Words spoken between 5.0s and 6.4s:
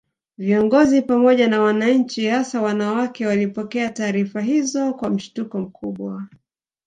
mshtuko mkubwa